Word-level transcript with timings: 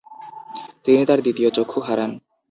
তিনি 0.85 1.01
তার 1.05 1.19
দ্বিতীয় 1.25 1.49
চক্ষু 1.57 1.79
হারান। 1.87 2.11